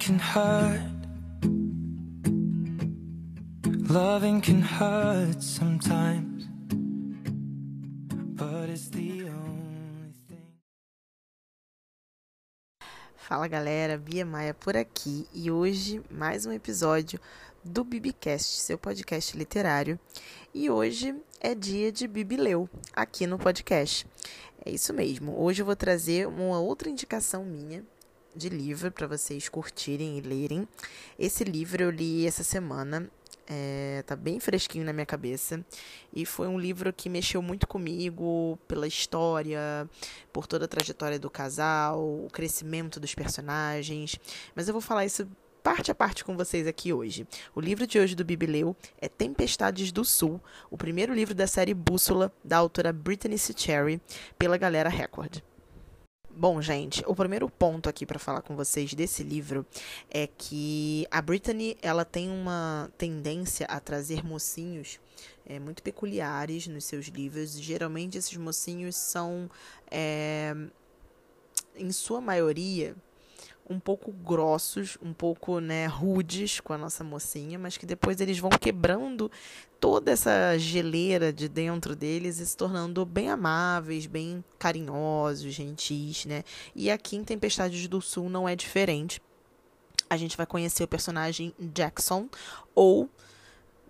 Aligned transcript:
Can 0.00 0.18
hurt. 0.18 0.80
Loving 3.90 4.40
can 4.40 4.62
hurt 4.62 5.42
sometimes. 5.42 6.48
But 8.34 8.70
it's 8.70 8.88
the 8.88 9.28
only 9.28 10.14
thing. 10.26 10.56
Fala 13.14 13.46
galera, 13.46 13.98
Bia 13.98 14.24
Maia 14.24 14.54
por 14.54 14.74
aqui 14.74 15.28
e 15.34 15.50
hoje 15.50 16.02
mais 16.10 16.46
um 16.46 16.52
episódio 16.52 17.20
do 17.62 17.84
Bibicast, 17.84 18.58
seu 18.58 18.78
podcast 18.78 19.36
literário. 19.36 20.00
E 20.54 20.70
hoje 20.70 21.14
é 21.42 21.54
dia 21.54 21.92
de 21.92 22.08
Bibileu 22.08 22.70
aqui 22.96 23.26
no 23.26 23.38
podcast. 23.38 24.06
É 24.64 24.70
isso 24.70 24.94
mesmo. 24.94 25.38
Hoje 25.38 25.60
eu 25.60 25.66
vou 25.66 25.76
trazer 25.76 26.26
uma 26.26 26.58
outra 26.58 26.88
indicação 26.88 27.44
minha 27.44 27.84
de 28.34 28.48
livro 28.48 28.90
para 28.90 29.06
vocês 29.06 29.48
curtirem 29.48 30.18
e 30.18 30.20
lerem. 30.20 30.66
Esse 31.18 31.44
livro 31.44 31.82
eu 31.82 31.90
li 31.90 32.26
essa 32.26 32.42
semana. 32.42 33.10
É, 33.52 34.04
tá 34.06 34.14
bem 34.14 34.38
fresquinho 34.38 34.84
na 34.84 34.92
minha 34.92 35.06
cabeça. 35.06 35.64
E 36.14 36.24
foi 36.24 36.46
um 36.46 36.58
livro 36.58 36.92
que 36.92 37.08
mexeu 37.08 37.42
muito 37.42 37.66
comigo 37.66 38.56
pela 38.68 38.86
história, 38.86 39.88
por 40.32 40.46
toda 40.46 40.66
a 40.66 40.68
trajetória 40.68 41.18
do 41.18 41.28
casal, 41.28 42.00
o 42.00 42.28
crescimento 42.32 43.00
dos 43.00 43.14
personagens. 43.14 44.16
Mas 44.54 44.68
eu 44.68 44.72
vou 44.72 44.80
falar 44.80 45.04
isso 45.04 45.26
parte 45.62 45.90
a 45.90 45.94
parte 45.94 46.24
com 46.24 46.36
vocês 46.36 46.66
aqui 46.66 46.92
hoje. 46.92 47.26
O 47.54 47.60
livro 47.60 47.86
de 47.86 47.98
hoje 47.98 48.14
do 48.14 48.24
Bibileu 48.24 48.74
é 48.98 49.08
Tempestades 49.08 49.92
do 49.92 50.04
Sul, 50.04 50.40
o 50.70 50.76
primeiro 50.76 51.12
livro 51.12 51.34
da 51.34 51.46
série 51.46 51.74
Bússola, 51.74 52.32
da 52.42 52.56
autora 52.56 52.92
Brittany 52.92 53.36
C. 53.38 53.52
Cherry, 53.54 54.00
pela 54.38 54.56
Galera 54.56 54.88
Record. 54.88 55.42
Bom, 56.40 56.62
gente, 56.62 57.04
o 57.06 57.14
primeiro 57.14 57.50
ponto 57.50 57.86
aqui 57.86 58.06
para 58.06 58.18
falar 58.18 58.40
com 58.40 58.56
vocês 58.56 58.94
desse 58.94 59.22
livro 59.22 59.66
é 60.10 60.26
que 60.26 61.06
a 61.10 61.20
Brittany 61.20 61.76
ela 61.82 62.02
tem 62.02 62.30
uma 62.30 62.90
tendência 62.96 63.66
a 63.66 63.78
trazer 63.78 64.24
mocinhos 64.24 64.98
é, 65.44 65.60
muito 65.60 65.82
peculiares 65.82 66.66
nos 66.66 66.86
seus 66.86 67.08
livros. 67.08 67.60
Geralmente 67.60 68.16
esses 68.16 68.34
mocinhos 68.38 68.96
são, 68.96 69.50
é, 69.90 70.56
em 71.76 71.92
sua 71.92 72.22
maioria, 72.22 72.96
um 73.70 73.78
pouco 73.78 74.10
grossos, 74.10 74.98
um 75.00 75.12
pouco 75.12 75.60
né, 75.60 75.86
rudes 75.86 76.58
com 76.58 76.72
a 76.72 76.78
nossa 76.78 77.04
mocinha, 77.04 77.56
mas 77.56 77.76
que 77.76 77.86
depois 77.86 78.20
eles 78.20 78.40
vão 78.40 78.50
quebrando 78.50 79.30
toda 79.78 80.10
essa 80.10 80.58
geleira 80.58 81.32
de 81.32 81.48
dentro 81.48 81.94
deles 81.94 82.40
e 82.40 82.46
se 82.46 82.56
tornando 82.56 83.06
bem 83.06 83.30
amáveis, 83.30 84.06
bem 84.06 84.44
carinhosos, 84.58 85.54
gentis, 85.54 86.26
né? 86.26 86.42
E 86.74 86.90
aqui 86.90 87.16
em 87.16 87.22
Tempestades 87.22 87.86
do 87.86 88.00
Sul 88.02 88.28
não 88.28 88.48
é 88.48 88.56
diferente. 88.56 89.22
A 90.10 90.16
gente 90.16 90.36
vai 90.36 90.44
conhecer 90.44 90.82
o 90.82 90.88
personagem 90.88 91.54
Jackson, 91.58 92.28
ou 92.74 93.08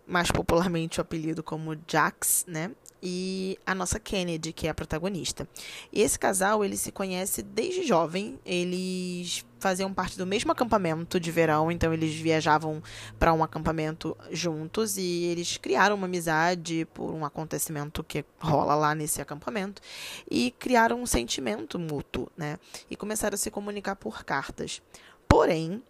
mais 0.07 0.31
popularmente 0.31 1.01
o 1.01 1.03
apelido 1.03 1.43
como 1.43 1.75
Jax, 1.89 2.45
né? 2.47 2.73
E 3.03 3.59
a 3.67 3.75
nossa 3.75 3.99
Kennedy, 3.99 4.53
que 4.53 4.67
é 4.67 4.71
a 4.71 4.75
protagonista. 4.75 5.49
E 5.93 6.01
esse 6.03 6.19
casal, 6.19 6.65
ele 6.65 6.77
se 6.77 6.93
conhece 6.93 7.43
desde 7.43 7.83
jovem, 7.85 8.39
eles 8.45 9.45
faziam 9.59 9.93
parte 9.93 10.17
do 10.17 10.27
mesmo 10.27 10.51
acampamento 10.51 11.21
de 11.21 11.31
verão, 11.31 11.71
então 11.71 11.93
eles 11.93 12.15
viajavam 12.15 12.83
para 13.19 13.33
um 13.33 13.45
acampamento 13.45 14.17
juntos 14.31 14.97
e 14.97 15.25
eles 15.25 15.59
criaram 15.59 15.97
uma 15.97 16.07
amizade 16.07 16.87
por 16.95 17.13
um 17.13 17.25
acontecimento 17.25 18.03
que 18.03 18.25
rola 18.39 18.75
lá 18.75 18.95
nesse 18.95 19.21
acampamento 19.21 19.83
e 20.31 20.51
criaram 20.53 21.03
um 21.03 21.07
sentimento 21.07 21.79
mútuo, 21.79 22.31
né? 22.37 22.59
E 22.91 22.97
começaram 22.97 23.35
a 23.35 23.39
se 23.39 23.51
comunicar 23.51 23.97
por 23.97 24.25
cartas. 24.25 24.81
Porém, 25.29 25.83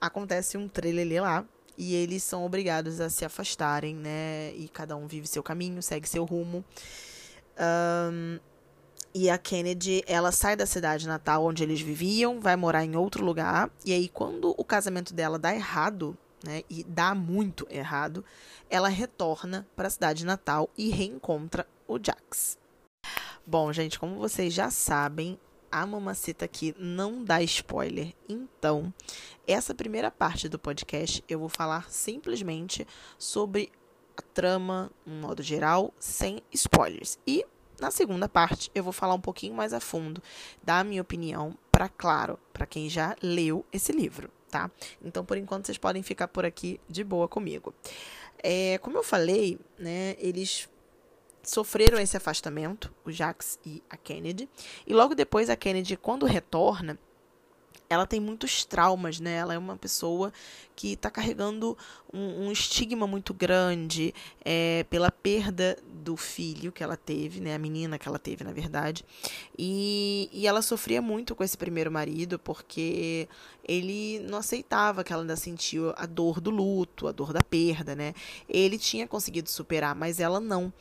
acontece 0.00 0.56
um 0.56 0.68
trailer 0.68 1.22
lá 1.22 1.44
e 1.76 1.94
eles 1.94 2.22
são 2.22 2.44
obrigados 2.44 3.00
a 3.00 3.10
se 3.10 3.24
afastarem, 3.24 3.94
né? 3.94 4.52
E 4.54 4.68
cada 4.68 4.96
um 4.96 5.06
vive 5.06 5.26
seu 5.26 5.42
caminho, 5.42 5.82
segue 5.82 6.08
seu 6.08 6.24
rumo. 6.24 6.64
Um, 7.58 8.38
e 9.14 9.30
a 9.30 9.38
Kennedy, 9.38 10.02
ela 10.06 10.32
sai 10.32 10.56
da 10.56 10.66
cidade 10.66 11.06
natal 11.06 11.44
onde 11.44 11.62
eles 11.62 11.80
viviam, 11.80 12.40
vai 12.40 12.56
morar 12.56 12.84
em 12.84 12.96
outro 12.96 13.24
lugar. 13.24 13.70
E 13.84 13.92
aí, 13.92 14.08
quando 14.08 14.54
o 14.58 14.64
casamento 14.64 15.14
dela 15.14 15.38
dá 15.38 15.54
errado, 15.54 16.16
né? 16.44 16.62
E 16.68 16.84
dá 16.84 17.14
muito 17.14 17.66
errado, 17.70 18.24
ela 18.68 18.88
retorna 18.88 19.66
para 19.74 19.86
a 19.88 19.90
cidade 19.90 20.26
natal 20.26 20.68
e 20.76 20.90
reencontra 20.90 21.66
o 21.88 21.98
Jax. 21.98 22.58
Bom, 23.46 23.72
gente, 23.72 23.98
como 23.98 24.16
vocês 24.16 24.52
já 24.52 24.70
sabem, 24.70 25.38
a 25.70 25.86
mamacita 25.86 26.44
aqui 26.44 26.74
não 26.78 27.24
dá 27.24 27.42
spoiler. 27.42 28.14
Então, 28.28 28.92
essa 29.46 29.74
primeira 29.74 30.10
parte 30.10 30.48
do 30.48 30.58
podcast 30.58 31.22
eu 31.28 31.38
vou 31.38 31.48
falar 31.48 31.90
simplesmente 31.90 32.86
sobre 33.18 33.70
a 34.16 34.22
trama, 34.22 34.90
no 35.04 35.14
modo 35.14 35.42
geral, 35.42 35.92
sem 35.98 36.40
spoilers. 36.52 37.18
E 37.26 37.44
na 37.80 37.90
segunda 37.90 38.28
parte 38.28 38.70
eu 38.74 38.82
vou 38.82 38.92
falar 38.92 39.14
um 39.14 39.20
pouquinho 39.20 39.54
mais 39.54 39.72
a 39.72 39.80
fundo 39.80 40.22
da 40.62 40.82
minha 40.84 41.02
opinião, 41.02 41.56
para 41.70 41.88
claro, 41.88 42.38
para 42.52 42.66
quem 42.66 42.88
já 42.88 43.16
leu 43.22 43.64
esse 43.72 43.92
livro, 43.92 44.30
tá? 44.50 44.70
Então, 45.02 45.24
por 45.24 45.36
enquanto, 45.36 45.66
vocês 45.66 45.78
podem 45.78 46.02
ficar 46.02 46.28
por 46.28 46.44
aqui 46.44 46.80
de 46.88 47.02
boa 47.02 47.26
comigo. 47.26 47.74
É, 48.42 48.78
como 48.78 48.96
eu 48.96 49.02
falei, 49.02 49.58
né, 49.78 50.14
eles 50.18 50.68
sofreram 51.42 51.98
esse 51.98 52.16
afastamento, 52.16 52.92
o 53.04 53.10
Jax 53.10 53.58
e 53.64 53.82
a 53.88 53.96
Kennedy. 53.96 54.48
E 54.86 54.94
logo 54.94 55.14
depois 55.14 55.50
a 55.50 55.56
Kennedy, 55.56 55.96
quando 55.96 56.26
retorna, 56.26 56.98
ela 57.88 58.06
tem 58.06 58.18
muitos 58.18 58.64
traumas, 58.64 59.20
né? 59.20 59.34
Ela 59.34 59.54
é 59.54 59.58
uma 59.58 59.76
pessoa 59.76 60.32
que 60.74 60.92
está 60.92 61.10
carregando 61.10 61.76
um, 62.12 62.46
um, 62.46 62.52
estigma 62.52 63.06
muito 63.06 63.32
grande 63.32 64.14
é, 64.44 64.84
pela 64.90 65.10
perda 65.10 65.76
do 66.02 66.16
filho 66.16 66.72
que 66.72 66.82
ela 66.82 66.96
teve, 66.96 67.40
né? 67.40 67.54
A 67.54 67.58
menina 67.58 67.98
que 67.98 68.08
ela 68.08 68.18
teve, 68.18 68.42
na 68.42 68.52
verdade. 68.52 69.04
E, 69.56 70.28
e 70.32 70.46
ela 70.46 70.62
sofria 70.62 71.00
muito 71.00 71.34
com 71.34 71.44
esse 71.44 71.56
primeiro 71.56 71.90
marido 71.90 72.38
porque 72.38 73.28
ele 73.66 74.20
não 74.20 74.38
aceitava 74.38 75.04
que 75.04 75.12
ela 75.12 75.22
ainda 75.22 75.36
sentiu 75.36 75.92
a 75.96 76.06
dor 76.06 76.40
do 76.40 76.50
luto, 76.50 77.06
a 77.06 77.12
dor 77.12 77.32
da 77.32 77.42
perda, 77.42 77.94
né? 77.94 78.14
Ele 78.48 78.78
tinha 78.78 79.06
conseguido 79.06 79.48
superar, 79.50 79.94
mas 79.94 80.20
ela 80.20 80.40
não. 80.40 80.72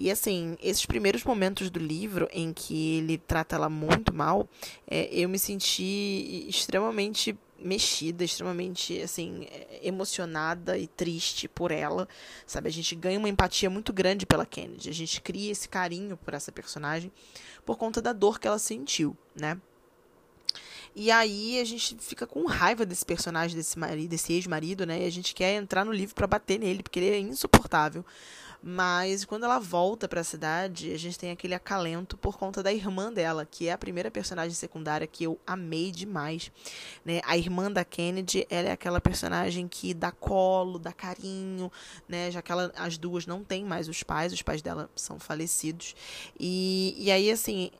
E 0.00 0.10
assim, 0.10 0.56
esses 0.62 0.86
primeiros 0.86 1.24
momentos 1.24 1.68
do 1.68 1.78
livro 1.78 2.26
em 2.32 2.54
que 2.54 2.96
ele 2.96 3.18
trata 3.18 3.54
ela 3.54 3.68
muito 3.68 4.14
mal, 4.14 4.48
é, 4.86 5.14
eu 5.14 5.28
me 5.28 5.38
senti 5.38 6.46
extremamente 6.48 7.38
mexida, 7.58 8.24
extremamente 8.24 8.98
assim, 9.02 9.46
emocionada 9.82 10.78
e 10.78 10.86
triste 10.86 11.46
por 11.46 11.70
ela, 11.70 12.08
sabe? 12.46 12.70
A 12.70 12.72
gente 12.72 12.94
ganha 12.94 13.18
uma 13.18 13.28
empatia 13.28 13.68
muito 13.68 13.92
grande 13.92 14.24
pela 14.24 14.46
Kennedy. 14.46 14.88
A 14.88 14.94
gente 14.94 15.20
cria 15.20 15.52
esse 15.52 15.68
carinho 15.68 16.16
por 16.16 16.32
essa 16.32 16.50
personagem 16.50 17.12
por 17.66 17.76
conta 17.76 18.00
da 18.00 18.14
dor 18.14 18.40
que 18.40 18.48
ela 18.48 18.58
sentiu, 18.58 19.14
né? 19.38 19.60
E 20.96 21.10
aí 21.10 21.60
a 21.60 21.64
gente 21.64 21.94
fica 22.00 22.26
com 22.26 22.46
raiva 22.46 22.86
desse 22.86 23.04
personagem, 23.04 23.54
desse 23.54 23.78
marido, 23.78 24.08
desse 24.08 24.32
ex-marido, 24.32 24.86
né? 24.86 25.02
E 25.02 25.06
a 25.06 25.10
gente 25.10 25.34
quer 25.34 25.56
entrar 25.56 25.84
no 25.84 25.92
livro 25.92 26.14
para 26.14 26.26
bater 26.26 26.58
nele, 26.58 26.82
porque 26.82 26.98
ele 26.98 27.10
é 27.10 27.18
insuportável. 27.18 28.02
Mas 28.62 29.24
quando 29.24 29.44
ela 29.44 29.58
volta 29.58 30.06
para 30.06 30.20
a 30.20 30.24
cidade, 30.24 30.92
a 30.92 30.98
gente 30.98 31.18
tem 31.18 31.30
aquele 31.30 31.54
acalento 31.54 32.16
por 32.16 32.36
conta 32.36 32.62
da 32.62 32.72
irmã 32.72 33.10
dela, 33.10 33.46
que 33.46 33.68
é 33.68 33.72
a 33.72 33.78
primeira 33.78 34.10
personagem 34.10 34.54
secundária 34.54 35.06
que 35.06 35.24
eu 35.24 35.38
amei 35.46 35.90
demais. 35.90 36.52
Né? 37.04 37.22
A 37.24 37.38
irmã 37.38 37.72
da 37.72 37.84
Kennedy, 37.84 38.46
ela 38.50 38.68
é 38.68 38.72
aquela 38.72 39.00
personagem 39.00 39.66
que 39.66 39.94
dá 39.94 40.12
colo, 40.12 40.78
dá 40.78 40.92
carinho, 40.92 41.72
né? 42.06 42.30
já 42.30 42.42
que 42.42 42.52
ela, 42.52 42.70
as 42.76 42.98
duas 42.98 43.26
não 43.26 43.42
têm 43.42 43.64
mais 43.64 43.88
os 43.88 44.02
pais, 44.02 44.32
os 44.32 44.42
pais 44.42 44.60
dela 44.60 44.90
são 44.94 45.18
falecidos. 45.18 45.94
E, 46.38 46.94
e 46.98 47.10
aí, 47.10 47.30
assim, 47.30 47.70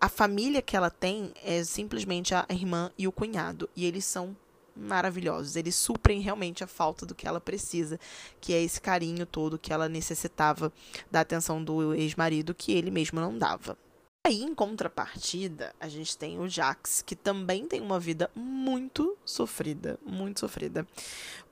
a 0.00 0.08
família 0.08 0.62
que 0.62 0.74
ela 0.74 0.90
tem 0.90 1.32
é 1.44 1.62
simplesmente 1.62 2.34
a 2.34 2.46
irmã 2.48 2.90
e 2.96 3.06
o 3.06 3.12
cunhado. 3.12 3.68
E 3.76 3.84
eles 3.84 4.06
são 4.06 4.34
maravilhosos. 4.76 5.56
Eles 5.56 5.74
suprem 5.74 6.20
realmente 6.20 6.64
a 6.64 6.66
falta 6.66 7.04
do 7.06 7.14
que 7.14 7.26
ela 7.26 7.40
precisa, 7.40 7.98
que 8.40 8.52
é 8.52 8.62
esse 8.62 8.80
carinho 8.80 9.26
todo 9.26 9.58
que 9.58 9.72
ela 9.72 9.88
necessitava 9.88 10.72
da 11.10 11.20
atenção 11.20 11.62
do 11.62 11.94
ex-marido 11.94 12.54
que 12.54 12.72
ele 12.72 12.90
mesmo 12.90 13.20
não 13.20 13.36
dava. 13.36 13.76
Aí, 14.24 14.40
em 14.40 14.54
contrapartida, 14.54 15.74
a 15.80 15.88
gente 15.88 16.16
tem 16.16 16.38
o 16.38 16.48
Jax, 16.48 17.02
que 17.02 17.16
também 17.16 17.66
tem 17.66 17.80
uma 17.80 17.98
vida 17.98 18.30
muito 18.36 19.18
sofrida, 19.24 19.98
muito 20.06 20.38
sofrida, 20.38 20.86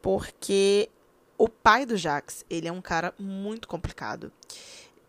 porque 0.00 0.88
o 1.36 1.48
pai 1.48 1.84
do 1.84 1.96
Jax, 1.96 2.44
ele 2.48 2.68
é 2.68 2.72
um 2.72 2.80
cara 2.80 3.12
muito 3.18 3.66
complicado, 3.66 4.32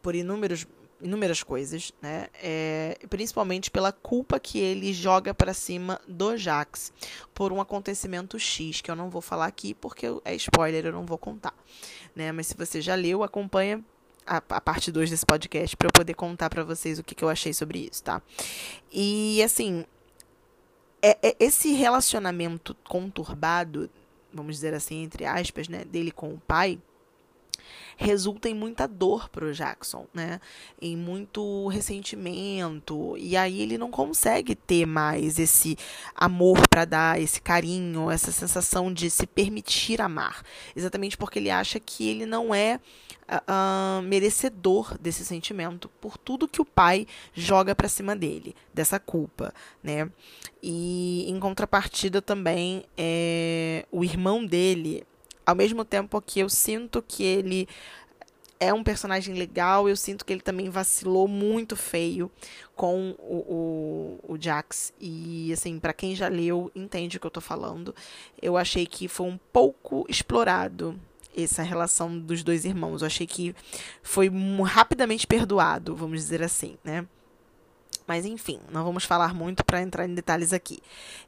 por 0.01 0.15
inúmeros 0.15 0.65
inúmeras 1.01 1.43
coisas, 1.43 1.91
né? 2.01 2.27
É, 2.41 2.97
principalmente 3.09 3.69
pela 3.71 3.91
culpa 3.91 4.39
que 4.39 4.59
ele 4.59 4.93
joga 4.93 5.33
para 5.33 5.53
cima 5.53 5.99
do 6.07 6.37
Jax 6.37 6.93
por 7.33 7.51
um 7.51 7.59
acontecimento 7.59 8.39
X, 8.39 8.81
que 8.81 8.89
eu 8.89 8.95
não 8.95 9.09
vou 9.09 9.21
falar 9.21 9.45
aqui 9.45 9.73
porque 9.73 10.07
é 10.23 10.35
spoiler, 10.35 10.85
eu 10.85 10.91
não 10.91 11.05
vou 11.05 11.17
contar, 11.17 11.53
né? 12.15 12.31
Mas 12.31 12.47
se 12.47 12.55
você 12.55 12.81
já 12.81 12.95
leu, 12.95 13.23
acompanha 13.23 13.83
a, 14.25 14.37
a 14.37 14.61
parte 14.61 14.91
2 14.91 15.09
desse 15.09 15.25
podcast 15.25 15.75
para 15.75 15.87
eu 15.87 15.91
poder 15.91 16.13
contar 16.13 16.49
para 16.49 16.63
vocês 16.63 16.99
o 16.99 17.03
que, 17.03 17.15
que 17.15 17.23
eu 17.23 17.29
achei 17.29 17.53
sobre 17.53 17.89
isso, 17.91 18.03
tá? 18.03 18.21
E 18.91 19.41
assim, 19.43 19.85
é, 21.01 21.17
é 21.21 21.35
esse 21.39 21.73
relacionamento 21.73 22.75
conturbado, 22.87 23.89
vamos 24.33 24.55
dizer 24.55 24.73
assim, 24.73 25.03
entre 25.03 25.25
aspas, 25.25 25.67
né, 25.67 25.83
dele 25.83 26.11
com 26.11 26.33
o 26.33 26.39
pai, 26.39 26.79
resulta 27.97 28.49
em 28.49 28.53
muita 28.53 28.87
dor 28.87 29.29
pro 29.29 29.53
Jackson, 29.53 30.05
né? 30.13 30.39
Em 30.81 30.95
muito 30.95 31.67
ressentimento. 31.67 33.15
E 33.17 33.35
aí 33.37 33.61
ele 33.61 33.77
não 33.77 33.91
consegue 33.91 34.55
ter 34.55 34.85
mais 34.85 35.39
esse 35.39 35.77
amor 36.15 36.67
para 36.67 36.85
dar, 36.85 37.21
esse 37.21 37.41
carinho, 37.41 38.09
essa 38.09 38.31
sensação 38.31 38.93
de 38.93 39.09
se 39.09 39.27
permitir 39.27 40.01
amar. 40.01 40.43
Exatamente 40.75 41.17
porque 41.17 41.39
ele 41.39 41.49
acha 41.49 41.79
que 41.79 42.07
ele 42.07 42.25
não 42.25 42.53
é 42.53 42.79
uh, 43.31 44.01
merecedor 44.01 44.97
desse 44.97 45.23
sentimento 45.25 45.89
por 46.01 46.17
tudo 46.17 46.47
que 46.47 46.61
o 46.61 46.65
pai 46.65 47.07
joga 47.33 47.73
para 47.73 47.87
cima 47.87 48.15
dele, 48.15 48.55
dessa 48.73 48.99
culpa, 48.99 49.53
né? 49.83 50.09
E 50.61 51.25
em 51.27 51.39
contrapartida 51.39 52.21
também 52.21 52.83
é, 52.97 53.85
o 53.91 54.03
irmão 54.03 54.45
dele 54.45 55.03
ao 55.51 55.55
mesmo 55.55 55.83
tempo 55.83 56.21
que 56.21 56.39
eu 56.39 56.49
sinto 56.49 57.01
que 57.01 57.23
ele 57.23 57.67
é 58.57 58.73
um 58.73 58.83
personagem 58.83 59.35
legal, 59.35 59.89
eu 59.89 59.95
sinto 59.97 60.23
que 60.23 60.31
ele 60.31 60.41
também 60.41 60.69
vacilou 60.69 61.27
muito 61.27 61.75
feio 61.75 62.31
com 62.75 63.15
o, 63.19 64.19
o, 64.29 64.33
o 64.33 64.37
Jax. 64.39 64.93
E, 64.99 65.51
assim, 65.51 65.77
para 65.79 65.93
quem 65.93 66.15
já 66.15 66.27
leu, 66.27 66.71
entende 66.73 67.17
o 67.17 67.19
que 67.19 67.27
eu 67.27 67.31
tô 67.31 67.41
falando. 67.41 67.93
Eu 68.41 68.55
achei 68.55 68.85
que 68.85 69.07
foi 69.07 69.27
um 69.27 69.39
pouco 69.51 70.05
explorado 70.07 70.97
essa 71.35 71.63
relação 71.63 72.17
dos 72.17 72.43
dois 72.43 72.63
irmãos. 72.63 73.01
Eu 73.01 73.07
achei 73.07 73.27
que 73.27 73.53
foi 74.01 74.31
rapidamente 74.63 75.27
perdoado, 75.27 75.95
vamos 75.95 76.19
dizer 76.19 76.41
assim, 76.43 76.77
né? 76.83 77.05
Mas 78.07 78.25
enfim, 78.25 78.59
não 78.71 78.83
vamos 78.83 79.05
falar 79.05 79.33
muito 79.33 79.65
para 79.65 79.81
entrar 79.81 80.05
em 80.05 80.13
detalhes 80.13 80.53
aqui. 80.53 80.79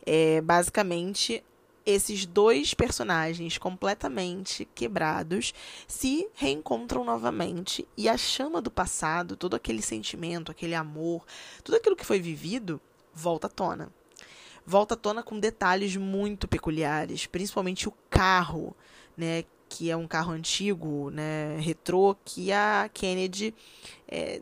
É, 0.06 0.40
basicamente, 0.40 1.44
esses 1.86 2.26
dois 2.26 2.74
personagens 2.74 3.58
completamente 3.58 4.66
quebrados 4.74 5.54
se 5.88 6.28
reencontram 6.34 7.04
novamente 7.04 7.88
e 7.98 8.08
a 8.08 8.18
chama 8.18 8.62
do 8.62 8.72
passado, 8.72 9.36
todo 9.36 9.56
aquele 9.56 9.82
sentimento, 9.82 10.52
aquele 10.52 10.76
amor, 10.76 11.26
tudo 11.64 11.76
aquilo 11.76 11.96
que 11.96 12.06
foi 12.06 12.20
vivido, 12.20 12.80
volta 13.14 13.48
à 13.48 13.50
tona. 13.50 13.92
Volta 14.66 14.94
à 14.94 14.98
tona 14.98 15.22
com 15.22 15.40
detalhes 15.40 15.96
muito 15.98 16.48
peculiares, 16.48 17.26
principalmente 17.26 17.90
o 17.90 17.94
carro, 18.10 18.76
né, 19.18 19.44
que 19.74 19.90
é 19.90 19.98
um 19.98 20.08
carro 20.08 20.32
antigo, 20.32 21.10
né, 21.10 21.58
retrô, 21.60 22.16
que 22.24 22.52
a 22.52 22.88
Kennedy 22.94 23.56
é, 24.08 24.40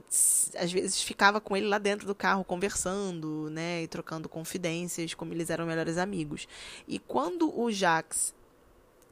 às 0.60 0.70
vezes 0.70 1.02
ficava 1.02 1.40
com 1.40 1.56
ele 1.56 1.68
lá 1.68 1.78
dentro 1.78 2.06
do 2.06 2.14
carro 2.14 2.44
conversando, 2.44 3.50
né, 3.50 3.84
e 3.84 3.88
trocando 3.88 4.28
confidências, 4.28 5.14
como 5.14 5.34
eles 5.34 5.50
eram 5.50 5.66
melhores 5.66 5.98
amigos. 5.98 6.50
E 6.86 7.00
quando 7.00 7.58
o 7.58 7.72
Jax 7.72 8.36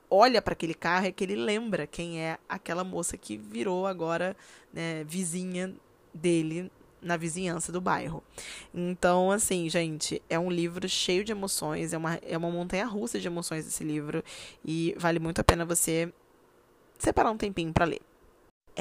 olha 0.10 0.42
para 0.42 0.51
aquele 0.51 0.74
carro 0.74 1.06
é 1.06 1.12
que 1.13 1.24
ele 1.24 1.38
lembra 1.38 1.88
quem 1.88 2.21
é 2.21 2.38
aquela 2.50 2.83
moça 2.83 3.16
que 3.16 3.38
virou 3.38 3.88
agora 3.88 4.36
né, 4.74 5.06
vizinha 5.06 5.74
dele 6.13 6.69
na 7.01 7.17
vizinhança 7.17 7.71
do 7.71 7.81
bairro. 7.81 8.23
Então, 8.73 9.31
assim, 9.31 9.69
gente, 9.69 10.21
é 10.29 10.37
um 10.37 10.51
livro 10.51 10.87
cheio 10.87 11.23
de 11.23 11.31
emoções, 11.31 11.93
é 11.93 11.97
uma, 11.97 12.15
é 12.15 12.37
uma 12.37 12.49
montanha 12.49 12.85
russa 12.85 13.19
de 13.19 13.27
emoções 13.27 13.67
esse 13.67 13.83
livro, 13.83 14.23
e 14.63 14.95
vale 14.97 15.19
muito 15.19 15.39
a 15.41 15.43
pena 15.43 15.65
você 15.65 16.11
separar 16.97 17.31
um 17.31 17.37
tempinho 17.37 17.73
para 17.73 17.85
ler. 17.85 18.01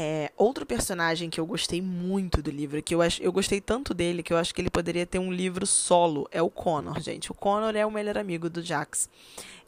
É, 0.00 0.30
outro 0.36 0.64
personagem 0.64 1.28
que 1.28 1.40
eu 1.40 1.46
gostei 1.46 1.82
muito 1.82 2.40
do 2.40 2.52
livro, 2.52 2.80
que 2.80 2.94
eu, 2.94 3.02
acho, 3.02 3.20
eu 3.20 3.32
gostei 3.32 3.60
tanto 3.60 3.92
dele 3.92 4.22
que 4.22 4.32
eu 4.32 4.36
acho 4.36 4.54
que 4.54 4.60
ele 4.60 4.70
poderia 4.70 5.04
ter 5.04 5.18
um 5.18 5.32
livro 5.32 5.66
solo, 5.66 6.28
é 6.30 6.40
o 6.40 6.48
Connor, 6.48 7.00
gente. 7.00 7.32
O 7.32 7.34
Connor 7.34 7.74
é 7.74 7.84
o 7.84 7.90
melhor 7.90 8.16
amigo 8.16 8.48
do 8.48 8.62
Jax. 8.62 9.10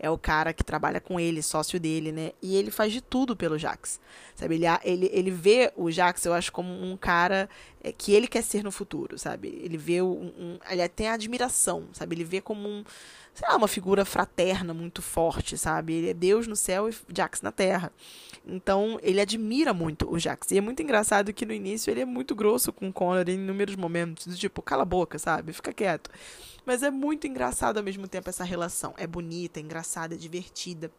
É 0.03 0.09
o 0.09 0.17
cara 0.17 0.55
que 0.55 0.65
trabalha 0.65 0.99
com 0.99 1.21
ele, 1.21 1.43
sócio 1.43 1.79
dele, 1.79 2.11
né? 2.11 2.33
E 2.41 2.57
ele 2.57 2.71
faz 2.71 2.91
de 2.91 3.03
tudo 3.03 3.37
pelo 3.37 3.59
Jax. 3.59 4.01
Sabe? 4.35 4.55
Ele, 4.55 4.65
ele, 4.83 5.11
ele 5.13 5.31
vê 5.31 5.71
o 5.77 5.91
Jax, 5.91 6.25
eu 6.25 6.33
acho, 6.33 6.51
como 6.51 6.73
um 6.73 6.97
cara 6.97 7.49
é, 7.85 7.93
que 7.93 8.13
ele 8.13 8.27
quer 8.27 8.43
ser 8.43 8.65
no 8.65 8.73
futuro, 8.73 9.19
sabe? 9.19 9.49
Ele 9.63 9.77
vê 9.77 10.01
um, 10.01 10.33
um. 10.39 10.59
Ele 10.71 10.89
tem 10.89 11.09
admiração, 11.09 11.87
sabe? 11.93 12.17
Ele 12.17 12.25
vê 12.25 12.41
como 12.41 12.67
um 12.67 12.83
sei 13.35 13.49
lá, 13.49 13.57
uma 13.57 13.69
figura 13.69 14.05
fraterna 14.05 14.75
muito 14.75 15.01
forte, 15.01 15.57
sabe? 15.57 15.95
Ele 15.95 16.11
é 16.11 16.15
Deus 16.15 16.47
no 16.47 16.57
céu 16.57 16.89
e 16.89 16.95
Jax 17.15 17.43
na 17.43 17.53
terra. 17.53 17.93
Então, 18.47 18.99
ele 19.03 19.21
admira 19.21 19.73
muito 19.73 20.11
o 20.11 20.19
Jax. 20.19 20.51
E 20.51 20.59
é 20.59 20.61
muito 20.61 20.83
engraçado 20.83 21.33
que 21.33 21.47
no 21.47 21.53
início 21.53 21.91
ele 21.91 22.01
é 22.01 22.05
muito 22.05 22.35
grosso 22.35 22.73
com 22.73 22.89
o 22.89 22.93
Connor 22.93 23.29
em 23.29 23.35
inúmeros 23.35 23.77
momentos, 23.77 24.39
tipo, 24.39 24.63
cala 24.63 24.83
a 24.83 24.87
boca, 24.87 25.19
sabe? 25.19 25.53
Fica 25.53 25.73
quieto. 25.73 26.11
Mas 26.67 26.83
é 26.83 26.91
muito 26.91 27.27
engraçado 27.27 27.79
ao 27.79 27.83
mesmo 27.83 28.07
tempo 28.07 28.29
essa 28.29 28.45
relação. 28.45 28.95
É 28.97 29.07
bonita, 29.07 29.59
é 29.59 29.63
engraçada, 29.63 29.90
é 29.99 30.17
divertida. 30.17 30.91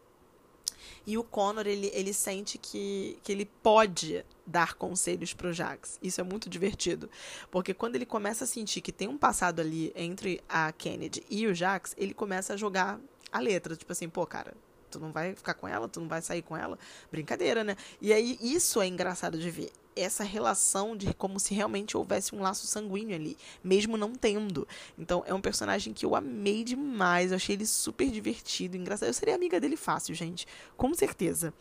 E 1.06 1.18
o 1.18 1.24
Connor, 1.24 1.66
ele, 1.66 1.90
ele 1.92 2.12
sente 2.12 2.58
que, 2.58 3.18
que 3.22 3.32
ele 3.32 3.44
pode 3.62 4.24
dar 4.46 4.74
conselhos 4.74 5.32
pro 5.32 5.52
Jax. 5.52 5.98
Isso 6.02 6.20
é 6.20 6.24
muito 6.24 6.48
divertido. 6.48 7.10
Porque 7.50 7.74
quando 7.74 7.96
ele 7.96 8.06
começa 8.06 8.44
a 8.44 8.46
sentir 8.46 8.80
que 8.80 8.92
tem 8.92 9.08
um 9.08 9.18
passado 9.18 9.60
ali 9.60 9.92
entre 9.96 10.40
a 10.48 10.70
Kennedy 10.72 11.24
e 11.28 11.46
o 11.46 11.54
Jax, 11.54 11.94
ele 11.96 12.14
começa 12.14 12.54
a 12.54 12.56
jogar 12.56 13.00
a 13.32 13.40
letra. 13.40 13.76
Tipo 13.76 13.92
assim, 13.92 14.08
pô, 14.08 14.26
cara, 14.26 14.54
tu 14.90 15.00
não 15.00 15.10
vai 15.10 15.34
ficar 15.34 15.54
com 15.54 15.66
ela, 15.66 15.88
tu 15.88 16.00
não 16.00 16.08
vai 16.08 16.22
sair 16.22 16.42
com 16.42 16.56
ela. 16.56 16.78
Brincadeira, 17.10 17.64
né? 17.64 17.76
E 18.00 18.12
aí, 18.12 18.38
isso 18.40 18.80
é 18.80 18.86
engraçado 18.86 19.38
de 19.38 19.50
ver 19.50 19.72
essa 19.94 20.24
relação 20.24 20.96
de 20.96 21.12
como 21.14 21.38
se 21.38 21.54
realmente 21.54 21.96
houvesse 21.96 22.34
um 22.34 22.40
laço 22.40 22.66
sanguíneo 22.66 23.14
ali, 23.14 23.36
mesmo 23.62 23.96
não 23.96 24.14
tendo. 24.14 24.66
Então, 24.98 25.22
é 25.26 25.34
um 25.34 25.40
personagem 25.40 25.92
que 25.92 26.04
eu 26.04 26.14
amei 26.16 26.64
demais, 26.64 27.30
eu 27.30 27.36
achei 27.36 27.54
ele 27.54 27.66
super 27.66 28.10
divertido, 28.10 28.76
engraçado. 28.76 29.08
Eu 29.08 29.14
seria 29.14 29.34
amiga 29.34 29.60
dele 29.60 29.76
fácil, 29.76 30.14
gente, 30.14 30.46
com 30.76 30.92
certeza. 30.94 31.52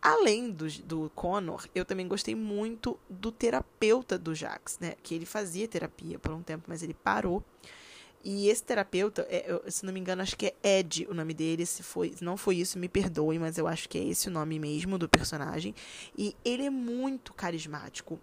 Além 0.00 0.50
do, 0.50 0.68
do 0.84 1.10
Connor, 1.14 1.66
eu 1.74 1.84
também 1.84 2.06
gostei 2.06 2.34
muito 2.34 2.98
do 3.10 3.32
terapeuta 3.32 4.16
do 4.16 4.34
Jax, 4.34 4.78
né? 4.78 4.94
Que 5.02 5.14
ele 5.14 5.26
fazia 5.26 5.66
terapia 5.66 6.18
por 6.18 6.32
um 6.32 6.42
tempo, 6.42 6.64
mas 6.68 6.82
ele 6.82 6.94
parou. 6.94 7.42
E 8.24 8.48
esse 8.48 8.62
terapeuta, 8.62 9.26
é, 9.30 9.44
eu, 9.50 9.62
se 9.70 9.86
não 9.86 9.92
me 9.92 10.00
engano, 10.00 10.22
acho 10.22 10.36
que 10.36 10.46
é 10.62 10.78
Ed 10.78 11.06
o 11.08 11.14
nome 11.14 11.32
dele. 11.32 11.64
Se 11.64 11.82
foi, 11.82 12.14
não 12.20 12.36
foi 12.36 12.56
isso, 12.56 12.78
me 12.78 12.88
perdoe, 12.88 13.38
mas 13.38 13.58
eu 13.58 13.66
acho 13.66 13.88
que 13.88 13.98
é 13.98 14.04
esse 14.04 14.28
o 14.28 14.30
nome 14.30 14.58
mesmo 14.58 14.98
do 14.98 15.08
personagem. 15.08 15.74
E 16.16 16.36
ele 16.44 16.64
é 16.64 16.70
muito 16.70 17.32
carismático. 17.32 18.18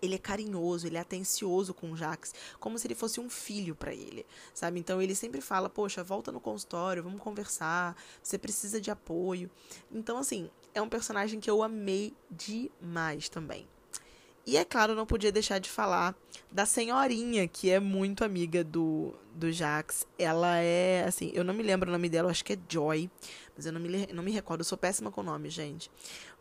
Ele 0.00 0.16
é 0.16 0.18
carinhoso, 0.18 0.86
ele 0.86 0.98
é 0.98 1.00
atencioso 1.00 1.72
com 1.72 1.90
o 1.92 1.96
Jax, 1.96 2.34
como 2.60 2.78
se 2.78 2.86
ele 2.86 2.94
fosse 2.94 3.20
um 3.20 3.30
filho 3.30 3.74
para 3.74 3.94
ele, 3.94 4.26
sabe? 4.52 4.78
Então 4.78 5.00
ele 5.00 5.14
sempre 5.14 5.40
fala: 5.40 5.70
Poxa, 5.70 6.04
volta 6.04 6.30
no 6.30 6.40
consultório, 6.40 7.02
vamos 7.02 7.22
conversar, 7.22 7.96
você 8.22 8.36
precisa 8.36 8.78
de 8.80 8.90
apoio. 8.90 9.50
Então, 9.90 10.18
assim, 10.18 10.50
é 10.74 10.82
um 10.82 10.88
personagem 10.88 11.40
que 11.40 11.48
eu 11.48 11.62
amei 11.62 12.14
demais 12.30 13.30
também. 13.30 13.66
E 14.46 14.56
é 14.58 14.64
claro, 14.64 14.94
não 14.94 15.06
podia 15.06 15.32
deixar 15.32 15.58
de 15.58 15.70
falar 15.70 16.14
da 16.50 16.66
senhorinha, 16.66 17.48
que 17.48 17.70
é 17.70 17.80
muito 17.80 18.24
amiga 18.24 18.62
do, 18.62 19.14
do 19.34 19.50
Jax. 19.50 20.06
Ela 20.18 20.58
é, 20.58 21.04
assim, 21.04 21.32
eu 21.34 21.42
não 21.42 21.54
me 21.54 21.62
lembro 21.62 21.88
o 21.88 21.92
nome 21.92 22.08
dela, 22.10 22.30
acho 22.30 22.44
que 22.44 22.52
é 22.52 22.58
Joy, 22.68 23.10
mas 23.56 23.64
eu 23.64 23.72
não 23.72 23.80
me, 23.80 24.06
não 24.12 24.22
me 24.22 24.30
recordo, 24.30 24.60
eu 24.60 24.64
sou 24.64 24.76
péssima 24.76 25.10
com 25.10 25.22
nome, 25.22 25.48
gente. 25.48 25.90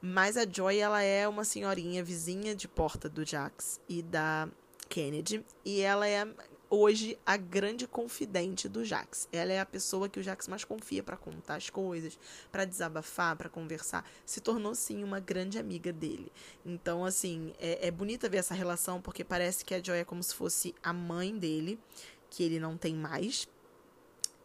Mas 0.01 0.35
a 0.35 0.45
Joy, 0.45 0.77
ela 0.77 1.01
é 1.01 1.27
uma 1.27 1.45
senhorinha 1.45 2.03
vizinha 2.03 2.53
de 2.53 2.67
porta 2.67 3.07
do 3.07 3.25
Jax 3.25 3.79
e 3.87 4.01
da 4.01 4.49
Kennedy, 4.89 5.43
e 5.63 5.79
ela 5.79 6.07
é 6.07 6.27
hoje 6.73 7.19
a 7.23 7.37
grande 7.37 7.85
confidente 7.85 8.67
do 8.67 8.83
Jax. 8.83 9.27
Ela 9.31 9.53
é 9.53 9.59
a 9.59 9.65
pessoa 9.65 10.09
que 10.09 10.19
o 10.19 10.23
Jax 10.23 10.47
mais 10.47 10.63
confia 10.63 11.03
para 11.03 11.15
contar 11.15 11.55
as 11.55 11.69
coisas, 11.69 12.17
para 12.51 12.65
desabafar, 12.65 13.35
para 13.35 13.47
conversar. 13.47 14.03
Se 14.25 14.41
tornou 14.41 14.73
sim 14.73 15.03
uma 15.03 15.19
grande 15.19 15.59
amiga 15.59 15.93
dele. 15.93 16.31
Então, 16.65 17.05
assim, 17.05 17.53
é, 17.59 17.87
é 17.87 17.91
bonita 17.91 18.27
ver 18.27 18.37
essa 18.37 18.55
relação 18.55 18.99
porque 18.99 19.23
parece 19.23 19.63
que 19.63 19.75
a 19.75 19.83
Joy 19.83 19.99
é 19.99 20.03
como 20.03 20.23
se 20.23 20.33
fosse 20.33 20.73
a 20.81 20.91
mãe 20.91 21.37
dele, 21.37 21.79
que 22.27 22.41
ele 22.41 22.59
não 22.59 22.75
tem 22.75 22.95
mais. 22.95 23.47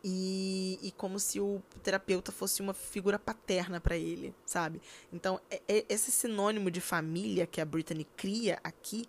E, 0.04 0.78
e 0.82 0.92
como 0.92 1.18
se 1.18 1.40
o 1.40 1.62
terapeuta 1.82 2.30
fosse 2.30 2.60
uma 2.60 2.74
figura 2.74 3.18
paterna 3.18 3.80
para 3.80 3.96
ele, 3.96 4.34
sabe? 4.44 4.82
Então, 5.10 5.40
é, 5.50 5.62
é 5.66 5.84
esse 5.88 6.12
sinônimo 6.12 6.70
de 6.70 6.80
família 6.80 7.46
que 7.46 7.58
a 7.60 7.64
Brittany 7.64 8.06
cria 8.16 8.60
aqui 8.62 9.08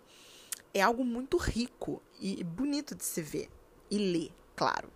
é 0.72 0.80
algo 0.80 1.04
muito 1.04 1.36
rico 1.36 2.02
e 2.20 2.42
bonito 2.44 2.94
de 2.94 3.04
se 3.04 3.22
ver 3.22 3.48
e 3.90 3.98
ler, 3.98 4.32
claro. 4.54 4.90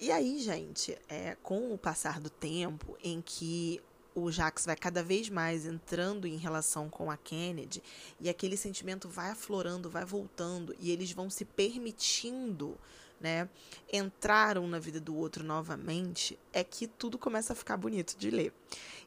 E 0.00 0.10
aí, 0.10 0.38
gente, 0.38 0.98
é, 1.08 1.36
com 1.42 1.72
o 1.72 1.78
passar 1.78 2.20
do 2.20 2.28
tempo 2.28 2.96
em 3.02 3.22
que 3.22 3.80
o 4.14 4.30
Jax 4.30 4.66
vai 4.66 4.76
cada 4.76 5.02
vez 5.02 5.28
mais 5.28 5.66
entrando 5.66 6.26
em 6.26 6.36
relação 6.36 6.88
com 6.88 7.10
a 7.10 7.16
Kennedy 7.16 7.82
e 8.20 8.28
aquele 8.28 8.56
sentimento 8.56 9.08
vai 9.08 9.30
aflorando, 9.30 9.90
vai 9.90 10.04
voltando 10.04 10.74
e 10.78 10.90
eles 10.90 11.10
vão 11.12 11.28
se 11.28 11.44
permitindo 11.44 12.78
né, 13.24 13.48
entraram 13.90 14.68
na 14.68 14.78
vida 14.78 15.00
do 15.00 15.16
outro 15.16 15.42
novamente, 15.42 16.38
é 16.52 16.62
que 16.62 16.86
tudo 16.86 17.16
começa 17.16 17.54
a 17.54 17.56
ficar 17.56 17.78
bonito 17.78 18.18
de 18.18 18.30
ler. 18.30 18.52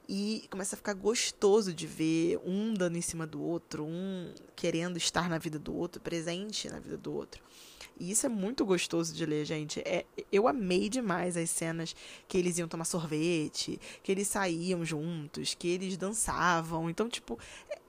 E 0.09 0.47
começa 0.49 0.75
a 0.75 0.77
ficar 0.77 0.95
gostoso 0.95 1.71
de 1.71 1.85
ver 1.85 2.39
um 2.43 2.73
dando 2.73 2.97
em 2.97 3.01
cima 3.01 3.27
do 3.27 3.39
outro, 3.39 3.85
um 3.85 4.33
querendo 4.55 4.97
estar 4.97 5.29
na 5.29 5.37
vida 5.37 5.59
do 5.59 5.75
outro, 5.75 6.01
presente 6.01 6.67
na 6.67 6.79
vida 6.79 6.97
do 6.97 7.13
outro. 7.13 7.43
E 7.99 8.11
isso 8.11 8.25
é 8.25 8.29
muito 8.29 8.65
gostoso 8.65 9.13
de 9.13 9.25
ler, 9.25 9.45
gente. 9.45 9.79
É, 9.81 10.05
eu 10.31 10.47
amei 10.47 10.89
demais 10.89 11.37
as 11.37 11.49
cenas 11.49 11.95
que 12.27 12.37
eles 12.37 12.57
iam 12.57 12.67
tomar 12.67 12.85
sorvete, 12.85 13.79
que 14.03 14.11
eles 14.11 14.27
saíam 14.27 14.83
juntos, 14.85 15.53
que 15.53 15.67
eles 15.67 15.97
dançavam. 15.97 16.89
Então, 16.89 17.09
tipo, 17.09 17.39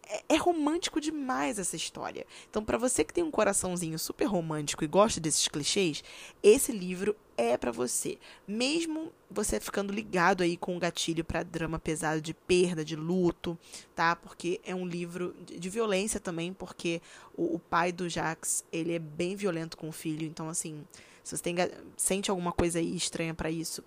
é, 0.09 0.23
é 0.29 0.37
romântico 0.37 1.01
demais 1.01 1.59
essa 1.59 1.77
história. 1.77 2.27
Então, 2.49 2.65
para 2.65 2.79
você 2.79 3.05
que 3.05 3.13
tem 3.13 3.23
um 3.23 3.31
coraçãozinho 3.31 3.99
super 3.99 4.25
romântico 4.25 4.83
e 4.83 4.89
gosta 4.89 5.21
desses 5.21 5.47
clichês, 5.49 6.03
esse 6.43 6.73
livro 6.73 7.15
é 7.39 7.57
para 7.57 7.71
você. 7.71 8.19
Mesmo 8.47 9.13
você 9.31 9.61
ficando 9.61 9.93
ligado 9.93 10.43
aí 10.43 10.57
com 10.57 10.77
o 10.77 10.81
gatilho 10.81 11.25
para 11.25 11.45
drama 11.45 11.79
pesado 11.79 12.21
de 12.21 12.35
perda, 12.35 12.85
de 12.85 12.97
luto, 12.97 13.57
tá? 13.95 14.17
Porque 14.17 14.61
é 14.65 14.75
um 14.75 14.85
livro 14.85 15.35
de, 15.47 15.71
violência 15.71 16.19
também, 16.19 16.53
porque 16.53 17.01
o, 17.37 17.55
o, 17.55 17.59
pai 17.61 17.93
do 17.93 18.09
Jax, 18.09 18.65
ele 18.73 18.93
é 18.93 18.99
bem 18.99 19.37
violento 19.37 19.77
com 19.77 19.89
o 19.89 19.93
filho, 19.93 20.27
então 20.27 20.49
assim, 20.49 20.85
se 21.23 21.37
você 21.37 21.43
tem, 21.43 21.55
sente 21.97 22.29
alguma 22.29 22.53
coisa 22.53 22.81
aí 22.81 22.97
estranha 22.97 23.33
para 23.33 23.51
isso, 23.51 23.85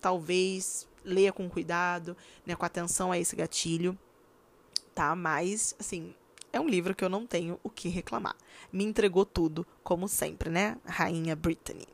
talvez 0.00 0.86
leia 1.04 1.32
com 1.32 1.50
cuidado, 1.50 2.16
né, 2.46 2.54
com 2.54 2.64
atenção 2.64 3.10
a 3.10 3.18
esse 3.18 3.34
gatilho, 3.34 3.98
tá? 4.94 5.16
Mas 5.16 5.74
assim, 5.80 6.14
é 6.52 6.60
um 6.60 6.68
livro 6.68 6.94
que 6.94 7.04
eu 7.04 7.08
não 7.08 7.26
tenho 7.26 7.58
o 7.64 7.70
que 7.70 7.88
reclamar. 7.88 8.36
Me 8.72 8.84
entregou 8.84 9.26
tudo, 9.26 9.66
como 9.82 10.06
sempre, 10.06 10.50
né? 10.50 10.76
Rainha 10.84 11.34
Brittany. 11.34 11.86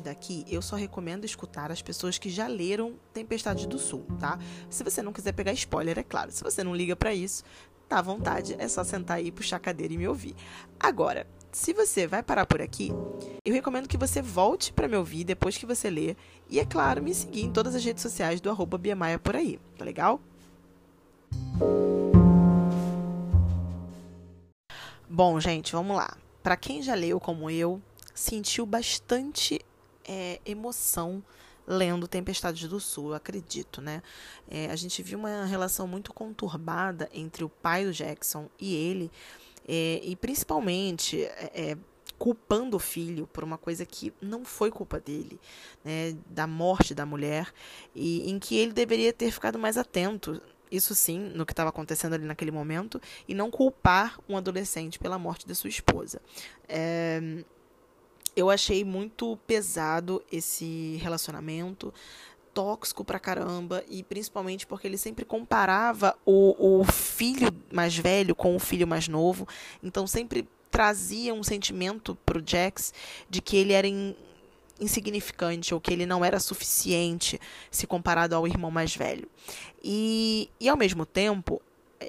Daqui, 0.00 0.44
eu 0.48 0.62
só 0.62 0.76
recomendo 0.76 1.24
escutar 1.24 1.70
as 1.70 1.82
pessoas 1.82 2.18
que 2.18 2.28
já 2.28 2.46
leram 2.46 2.94
Tempestade 3.12 3.66
do 3.66 3.78
Sul, 3.78 4.06
tá? 4.18 4.38
Se 4.68 4.82
você 4.84 5.02
não 5.02 5.12
quiser 5.12 5.32
pegar 5.32 5.52
spoiler, 5.52 5.98
é 5.98 6.02
claro. 6.02 6.32
Se 6.32 6.42
você 6.42 6.62
não 6.64 6.74
liga 6.74 6.96
para 6.96 7.14
isso, 7.14 7.44
tá 7.88 7.98
à 7.98 8.02
vontade, 8.02 8.56
é 8.58 8.68
só 8.68 8.82
sentar 8.82 9.18
aí, 9.18 9.30
puxar 9.30 9.56
a 9.56 9.60
cadeira 9.60 9.94
e 9.94 9.98
me 9.98 10.08
ouvir. 10.08 10.34
Agora, 10.78 11.26
se 11.52 11.72
você 11.72 12.06
vai 12.06 12.22
parar 12.22 12.46
por 12.46 12.60
aqui, 12.60 12.90
eu 13.44 13.54
recomendo 13.54 13.88
que 13.88 13.96
você 13.96 14.20
volte 14.20 14.72
para 14.72 14.88
me 14.88 14.96
ouvir 14.96 15.22
depois 15.22 15.56
que 15.56 15.64
você 15.64 15.88
ler. 15.88 16.16
E, 16.50 16.58
é 16.58 16.64
claro, 16.64 17.02
me 17.02 17.14
seguir 17.14 17.42
em 17.42 17.52
todas 17.52 17.76
as 17.76 17.84
redes 17.84 18.02
sociais 18.02 18.40
do 18.40 18.50
arroba 18.50 18.76
Biamaia 18.76 19.18
por 19.18 19.36
aí. 19.36 19.60
Tá 19.78 19.84
legal? 19.84 20.20
Bom, 25.08 25.38
gente, 25.38 25.72
vamos 25.72 25.96
lá. 25.96 26.16
Para 26.42 26.56
quem 26.56 26.82
já 26.82 26.94
leu 26.94 27.20
como 27.20 27.48
eu, 27.48 27.80
sentiu 28.12 28.66
bastante 28.66 29.60
é, 30.06 30.40
emoção 30.44 31.22
lendo 31.66 32.06
Tempestades 32.06 32.68
do 32.68 32.78
Sul, 32.78 33.10
eu 33.10 33.14
acredito, 33.14 33.80
né? 33.80 34.02
É, 34.48 34.70
a 34.70 34.76
gente 34.76 35.02
viu 35.02 35.18
uma 35.18 35.44
relação 35.44 35.86
muito 35.86 36.12
conturbada 36.12 37.08
entre 37.12 37.42
o 37.44 37.48
pai 37.48 37.84
do 37.84 37.92
Jackson 37.92 38.48
e 38.60 38.74
ele, 38.74 39.10
é, 39.66 40.00
e 40.02 40.14
principalmente 40.16 41.22
é, 41.22 41.70
é 41.72 41.78
culpando 42.18 42.76
o 42.76 42.80
filho 42.80 43.26
por 43.26 43.42
uma 43.42 43.58
coisa 43.58 43.84
que 43.84 44.12
não 44.20 44.44
foi 44.44 44.70
culpa 44.70 45.00
dele, 45.00 45.40
né? 45.84 46.16
Da 46.28 46.46
morte 46.46 46.94
da 46.94 47.04
mulher, 47.04 47.52
e 47.94 48.30
em 48.30 48.38
que 48.38 48.56
ele 48.56 48.72
deveria 48.72 49.12
ter 49.12 49.30
ficado 49.30 49.58
mais 49.58 49.76
atento. 49.76 50.40
Isso 50.70 50.94
sim, 50.94 51.30
no 51.34 51.46
que 51.46 51.52
estava 51.52 51.70
acontecendo 51.70 52.14
ali 52.14 52.24
naquele 52.24 52.50
momento, 52.50 53.00
e 53.28 53.34
não 53.34 53.50
culpar 53.50 54.18
um 54.28 54.36
adolescente 54.36 54.98
pela 54.98 55.18
morte 55.18 55.46
da 55.46 55.54
sua 55.54 55.68
esposa. 55.68 56.20
É, 56.68 57.44
eu 58.36 58.50
achei 58.50 58.84
muito 58.84 59.36
pesado 59.46 60.22
esse 60.30 60.96
relacionamento, 61.02 61.92
tóxico 62.52 63.04
pra 63.04 63.18
caramba, 63.18 63.84
e 63.88 64.02
principalmente 64.02 64.66
porque 64.66 64.86
ele 64.86 64.96
sempre 64.96 65.24
comparava 65.24 66.16
o, 66.24 66.80
o 66.80 66.84
filho 66.84 67.48
mais 67.72 67.96
velho 67.96 68.34
com 68.34 68.54
o 68.54 68.60
filho 68.60 68.86
mais 68.86 69.08
novo, 69.08 69.46
então 69.82 70.06
sempre 70.06 70.48
trazia 70.70 71.34
um 71.34 71.42
sentimento 71.42 72.16
pro 72.24 72.42
Jax 72.44 72.92
de 73.28 73.40
que 73.40 73.56
ele 73.56 73.72
era 73.72 73.86
in, 73.86 74.14
insignificante 74.80 75.74
ou 75.74 75.80
que 75.80 75.92
ele 75.92 76.06
não 76.06 76.24
era 76.24 76.40
suficiente 76.40 77.40
se 77.70 77.86
comparado 77.86 78.34
ao 78.34 78.46
irmão 78.46 78.70
mais 78.70 78.94
velho. 78.94 79.28
E, 79.82 80.50
e 80.58 80.68
ao 80.68 80.76
mesmo 80.76 81.04
tempo, 81.04 81.60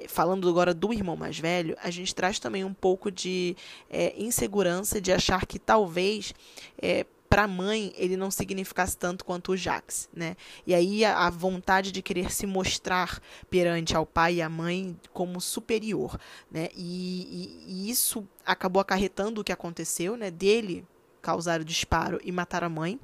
falando 0.08 0.48
agora 0.48 0.72
do 0.74 0.92
irmão 0.92 1.16
mais 1.16 1.38
velho, 1.38 1.76
a 1.82 1.90
gente 1.90 2.14
traz 2.14 2.38
também 2.38 2.64
um 2.64 2.74
pouco 2.74 3.10
de 3.10 3.56
é, 3.90 4.14
insegurança 4.16 5.00
de 5.00 5.12
achar 5.12 5.46
que 5.46 5.58
talvez 5.58 6.34
é, 6.80 7.06
para 7.28 7.44
a 7.44 7.48
mãe 7.48 7.92
ele 7.96 8.16
não 8.16 8.30
significasse 8.30 8.96
tanto 8.96 9.24
quanto 9.24 9.52
o 9.52 9.56
Jax, 9.56 10.08
né? 10.14 10.36
E 10.66 10.74
aí 10.74 11.04
a, 11.04 11.26
a, 11.26 11.30
vontade 11.30 11.92
de 11.92 12.00
querer 12.02 12.32
se 12.32 12.46
mostrar 12.46 13.20
perante 13.50 13.96
ao 13.96 14.06
pai 14.06 14.36
e 14.36 14.42
à 14.42 14.48
mãe 14.48 14.98
como 15.12 15.40
superior, 15.40 16.18
né? 16.50 16.68
E, 16.74 17.64
e, 17.66 17.72
e 17.72 17.90
isso 17.90 18.26
acabou 18.44 18.80
acarretando 18.80 19.40
o 19.40 19.44
que 19.44 19.52
aconteceu, 19.52 20.16
né? 20.16 20.30
Dele 20.30 20.86
causar 21.20 21.60
o 21.60 21.64
disparo 21.64 22.20
e 22.22 22.30
matar 22.30 22.62
a 22.62 22.68
mãe. 22.68 23.00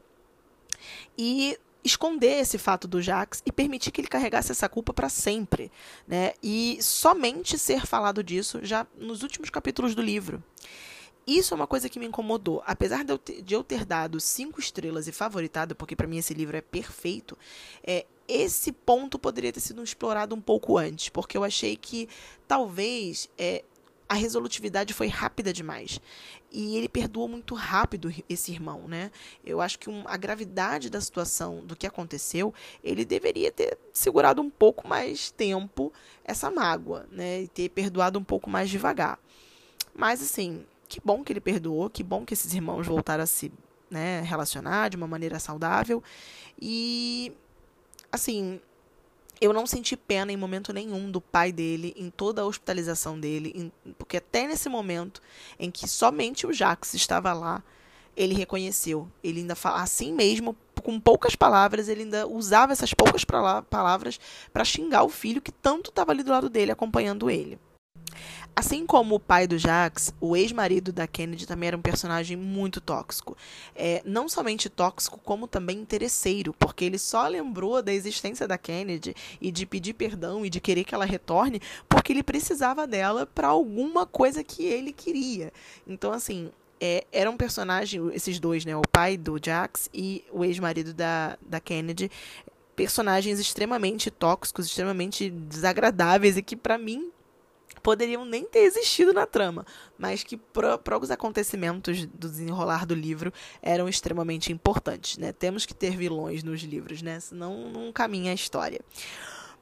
E 1.18 1.58
esconder 1.84 2.40
esse 2.40 2.58
fato 2.58 2.86
do 2.86 3.02
Jax 3.02 3.42
e 3.44 3.52
permitir 3.52 3.90
que 3.90 4.00
ele 4.00 4.08
carregasse 4.08 4.52
essa 4.52 4.68
culpa 4.68 4.92
para 4.92 5.08
sempre, 5.08 5.70
né? 6.06 6.34
E 6.42 6.78
somente 6.80 7.58
ser 7.58 7.86
falado 7.86 8.22
disso 8.22 8.60
já 8.62 8.86
nos 8.96 9.22
últimos 9.22 9.50
capítulos 9.50 9.94
do 9.94 10.02
livro. 10.02 10.42
Isso 11.26 11.54
é 11.54 11.56
uma 11.56 11.66
coisa 11.66 11.88
que 11.88 12.00
me 12.00 12.06
incomodou. 12.06 12.62
Apesar 12.66 13.04
de 13.04 13.12
eu 13.12 13.18
ter, 13.18 13.42
de 13.42 13.54
eu 13.54 13.62
ter 13.62 13.84
dado 13.84 14.18
cinco 14.18 14.58
estrelas 14.58 15.06
e 15.06 15.12
favoritado, 15.12 15.74
porque 15.74 15.94
para 15.94 16.06
mim 16.06 16.18
esse 16.18 16.34
livro 16.34 16.56
é 16.56 16.60
perfeito, 16.60 17.38
é, 17.84 18.06
esse 18.26 18.72
ponto 18.72 19.18
poderia 19.18 19.52
ter 19.52 19.60
sido 19.60 19.82
explorado 19.82 20.34
um 20.34 20.40
pouco 20.40 20.78
antes, 20.78 21.08
porque 21.08 21.36
eu 21.36 21.44
achei 21.44 21.76
que 21.76 22.08
talvez 22.48 23.28
é, 23.38 23.64
a 24.08 24.14
resolutividade 24.14 24.92
foi 24.92 25.06
rápida 25.06 25.52
demais. 25.52 26.00
E 26.50 26.76
ele 26.76 26.88
perdoou 26.88 27.28
muito 27.28 27.54
rápido 27.54 28.12
esse 28.28 28.52
irmão, 28.52 28.86
né? 28.86 29.10
Eu 29.44 29.60
acho 29.60 29.78
que 29.78 29.88
um, 29.88 30.02
a 30.06 30.16
gravidade 30.16 30.90
da 30.90 31.00
situação, 31.00 31.64
do 31.64 31.74
que 31.74 31.86
aconteceu, 31.86 32.52
ele 32.84 33.04
deveria 33.04 33.50
ter 33.50 33.78
segurado 33.92 34.42
um 34.42 34.50
pouco 34.50 34.86
mais 34.86 35.30
tempo 35.30 35.92
essa 36.24 36.50
mágoa, 36.50 37.06
né? 37.10 37.42
E 37.42 37.48
ter 37.48 37.70
perdoado 37.70 38.18
um 38.18 38.24
pouco 38.24 38.50
mais 38.50 38.68
devagar. 38.68 39.18
Mas, 39.94 40.22
assim, 40.22 40.64
que 40.88 41.00
bom 41.02 41.24
que 41.24 41.32
ele 41.32 41.40
perdoou, 41.40 41.88
que 41.88 42.02
bom 42.02 42.24
que 42.24 42.34
esses 42.34 42.52
irmãos 42.52 42.86
voltaram 42.86 43.24
a 43.24 43.26
se 43.26 43.50
né, 43.90 44.22
relacionar 44.22 44.88
de 44.88 44.96
uma 44.96 45.06
maneira 45.06 45.38
saudável. 45.38 46.02
E, 46.60 47.32
assim, 48.10 48.60
eu 49.42 49.52
não 49.52 49.66
senti 49.66 49.96
pena 49.96 50.30
em 50.30 50.36
momento 50.36 50.72
nenhum 50.72 51.10
do 51.10 51.20
pai 51.20 51.50
dele, 51.50 51.92
em 51.96 52.08
toda 52.10 52.42
a 52.42 52.46
hospitalização 52.46 53.18
dele, 53.18 53.52
em, 53.56 53.92
porque 53.98 54.18
até 54.18 54.46
nesse 54.46 54.68
momento 54.68 55.20
em 55.58 55.68
que 55.68 55.88
somente 55.88 56.46
o 56.46 56.52
Jax 56.52 56.94
estava 56.94 57.32
lá, 57.32 57.60
ele 58.16 58.34
reconheceu. 58.34 59.08
Ele 59.22 59.40
ainda 59.40 59.56
fala 59.56 59.82
assim 59.82 60.12
mesmo, 60.12 60.56
com 60.80 61.00
poucas 61.00 61.34
palavras, 61.34 61.88
ele 61.88 62.02
ainda 62.02 62.24
usava 62.26 62.72
essas 62.72 62.94
poucas 62.94 63.24
palavras 63.24 64.20
para 64.52 64.64
xingar 64.64 65.02
o 65.02 65.08
filho 65.08 65.42
que 65.42 65.50
tanto 65.50 65.90
estava 65.90 66.12
ali 66.12 66.22
do 66.22 66.30
lado 66.30 66.48
dele, 66.48 66.70
acompanhando 66.70 67.28
ele. 67.28 67.58
Assim 68.54 68.84
como 68.84 69.14
o 69.14 69.20
pai 69.20 69.46
do 69.46 69.56
Jax, 69.56 70.12
o 70.20 70.36
ex-marido 70.36 70.92
da 70.92 71.06
Kennedy 71.06 71.46
também 71.46 71.68
era 71.68 71.76
um 71.76 71.82
personagem 71.82 72.36
muito 72.36 72.80
tóxico. 72.80 73.36
É, 73.74 74.02
não 74.04 74.28
somente 74.28 74.68
tóxico, 74.68 75.18
como 75.24 75.46
também 75.46 75.78
interesseiro, 75.78 76.54
porque 76.58 76.84
ele 76.84 76.98
só 76.98 77.26
lembrou 77.26 77.82
da 77.82 77.92
existência 77.92 78.46
da 78.46 78.58
Kennedy 78.58 79.14
e 79.40 79.50
de 79.50 79.64
pedir 79.64 79.94
perdão 79.94 80.44
e 80.44 80.50
de 80.50 80.60
querer 80.60 80.84
que 80.84 80.94
ela 80.94 81.06
retorne, 81.06 81.60
porque 81.88 82.12
ele 82.12 82.22
precisava 82.22 82.86
dela 82.86 83.26
para 83.26 83.48
alguma 83.48 84.04
coisa 84.04 84.44
que 84.44 84.64
ele 84.64 84.92
queria. 84.92 85.50
Então, 85.86 86.12
assim, 86.12 86.50
é, 86.84 87.06
era 87.12 87.30
um 87.30 87.36
personagem, 87.36 88.10
esses 88.12 88.40
dois, 88.40 88.64
né? 88.64 88.76
O 88.76 88.82
pai 88.82 89.16
do 89.16 89.38
Jax 89.40 89.88
e 89.94 90.24
o 90.32 90.44
ex-marido 90.44 90.92
da, 90.92 91.38
da 91.40 91.60
Kennedy, 91.60 92.10
personagens 92.74 93.38
extremamente 93.38 94.10
tóxicos, 94.10 94.66
extremamente 94.66 95.30
desagradáveis 95.30 96.36
e 96.36 96.42
que, 96.42 96.56
para 96.56 96.76
mim, 96.76 97.11
poderiam 97.80 98.24
nem 98.24 98.44
ter 98.44 98.60
existido 98.60 99.12
na 99.12 99.26
trama, 99.26 99.64
mas 99.98 100.22
que 100.22 100.36
para 100.36 100.98
os 101.00 101.10
acontecimentos 101.10 102.06
do 102.06 102.28
desenrolar 102.28 102.84
do 102.84 102.94
livro 102.94 103.32
eram 103.60 103.88
extremamente 103.88 104.52
importantes, 104.52 105.18
né? 105.18 105.32
Temos 105.32 105.64
que 105.64 105.74
ter 105.74 105.96
vilões 105.96 106.42
nos 106.42 106.62
livros, 106.62 107.02
né? 107.02 107.20
Senão 107.20 107.70
não 107.70 107.92
caminha 107.92 108.32
a 108.32 108.34
história. 108.34 108.80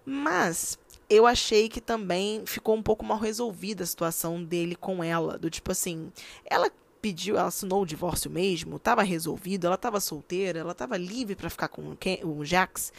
Mas 0.04 0.78
eu 1.08 1.26
achei 1.26 1.68
que 1.68 1.80
também 1.80 2.44
ficou 2.46 2.76
um 2.76 2.82
pouco 2.82 3.04
mal 3.04 3.18
resolvida 3.18 3.82
a 3.84 3.86
situação 3.86 4.42
dele 4.42 4.76
com 4.76 5.02
ela, 5.02 5.38
do 5.38 5.50
tipo 5.50 5.72
assim, 5.72 6.12
ela 6.44 6.70
pediu, 7.02 7.36
ela 7.36 7.48
assinou 7.48 7.82
o 7.82 7.86
divórcio 7.86 8.30
mesmo, 8.30 8.76
estava 8.76 9.02
resolvido, 9.02 9.66
ela 9.66 9.74
estava 9.74 10.00
solteira, 10.00 10.60
ela 10.60 10.72
estava 10.72 10.96
livre 10.96 11.34
para 11.34 11.50
ficar 11.50 11.68
com 11.68 11.96
o 12.24 12.44
Jax. 12.44 12.92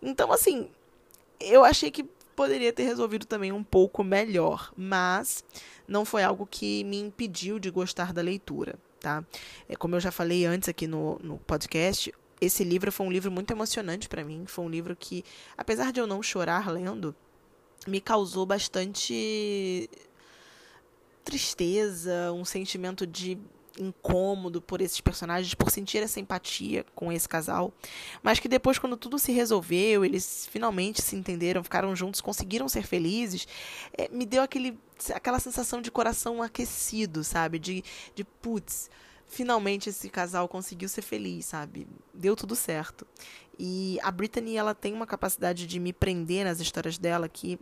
Então 0.00 0.30
assim, 0.30 0.68
eu 1.40 1.64
achei 1.64 1.90
que 1.90 2.04
poderia 2.36 2.72
ter 2.72 2.84
resolvido 2.84 3.26
também 3.26 3.50
um 3.50 3.64
pouco 3.64 4.04
melhor, 4.04 4.70
mas 4.76 5.42
não 5.88 6.04
foi 6.04 6.22
algo 6.22 6.46
que 6.46 6.84
me 6.84 7.00
impediu 7.00 7.58
de 7.58 7.70
gostar 7.70 8.12
da 8.12 8.20
leitura, 8.20 8.78
tá? 9.00 9.24
É, 9.68 9.74
como 9.74 9.96
eu 9.96 10.00
já 10.00 10.12
falei 10.12 10.44
antes 10.44 10.68
aqui 10.68 10.86
no, 10.86 11.18
no 11.22 11.38
podcast, 11.38 12.12
esse 12.40 12.62
livro 12.62 12.92
foi 12.92 13.06
um 13.06 13.10
livro 13.10 13.30
muito 13.30 13.50
emocionante 13.50 14.08
para 14.08 14.22
mim. 14.22 14.44
Foi 14.46 14.64
um 14.64 14.68
livro 14.68 14.94
que, 14.94 15.24
apesar 15.56 15.90
de 15.90 15.98
eu 15.98 16.06
não 16.06 16.22
chorar 16.22 16.70
lendo, 16.70 17.16
me 17.86 18.00
causou 18.00 18.44
bastante 18.44 19.88
tristeza, 21.24 22.32
um 22.32 22.44
sentimento 22.44 23.06
de 23.06 23.38
incômodo 23.78 24.60
por 24.60 24.80
esses 24.80 25.00
personagens, 25.00 25.54
por 25.54 25.70
sentir 25.70 25.98
essa 25.98 26.20
empatia 26.20 26.84
com 26.94 27.12
esse 27.12 27.28
casal, 27.28 27.72
mas 28.22 28.38
que 28.38 28.48
depois, 28.48 28.78
quando 28.78 28.96
tudo 28.96 29.18
se 29.18 29.32
resolveu, 29.32 30.04
eles 30.04 30.48
finalmente 30.50 31.02
se 31.02 31.16
entenderam, 31.16 31.62
ficaram 31.62 31.94
juntos, 31.94 32.20
conseguiram 32.20 32.68
ser 32.68 32.82
felizes, 32.82 33.46
é, 33.96 34.08
me 34.08 34.24
deu 34.26 34.42
aquele, 34.42 34.78
aquela 35.14 35.38
sensação 35.38 35.80
de 35.80 35.90
coração 35.90 36.42
aquecido, 36.42 37.22
sabe? 37.22 37.58
De, 37.58 37.84
de 38.14 38.24
putz, 38.24 38.90
finalmente 39.26 39.88
esse 39.90 40.08
casal 40.08 40.48
conseguiu 40.48 40.88
ser 40.88 41.02
feliz, 41.02 41.46
sabe? 41.46 41.86
Deu 42.14 42.36
tudo 42.36 42.54
certo. 42.54 43.06
E 43.58 43.98
a 44.02 44.10
Brittany, 44.10 44.56
ela 44.56 44.74
tem 44.74 44.92
uma 44.92 45.06
capacidade 45.06 45.66
de 45.66 45.80
me 45.80 45.92
prender 45.92 46.44
nas 46.44 46.60
histórias 46.60 46.98
dela 46.98 47.28
que 47.28 47.58